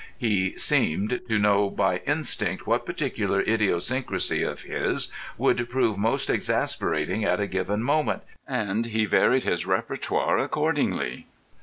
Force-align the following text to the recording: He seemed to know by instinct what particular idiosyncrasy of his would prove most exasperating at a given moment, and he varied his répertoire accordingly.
He 0.17 0.57
seemed 0.57 1.21
to 1.29 1.37
know 1.37 1.69
by 1.69 1.97
instinct 2.07 2.65
what 2.65 2.87
particular 2.87 3.41
idiosyncrasy 3.41 4.41
of 4.41 4.63
his 4.63 5.11
would 5.37 5.69
prove 5.69 5.95
most 5.99 6.27
exasperating 6.27 7.23
at 7.23 7.39
a 7.39 7.45
given 7.45 7.83
moment, 7.83 8.23
and 8.47 8.87
he 8.87 9.05
varied 9.05 9.43
his 9.43 9.65
répertoire 9.67 10.39
accordingly. 10.43 11.27